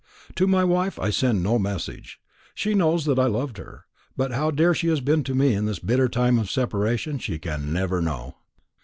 To 0.33 0.47
my 0.47 0.63
wife 0.63 0.97
I 0.97 1.11
send 1.11 1.43
no 1.43 1.59
message. 1.59 2.19
She 2.55 2.73
knows 2.73 3.05
that 3.05 3.19
I 3.19 3.27
loved 3.27 3.59
her; 3.59 3.85
but 4.17 4.31
how 4.31 4.49
dear 4.49 4.73
she 4.73 4.87
has 4.87 4.99
been 4.99 5.23
to 5.25 5.35
me 5.35 5.53
in 5.53 5.65
this 5.67 5.77
bitter 5.77 6.09
time 6.09 6.39
of 6.39 6.49
separation, 6.49 7.19
she 7.19 7.37
can 7.37 7.71
never 7.71 8.01
know. 8.01 8.35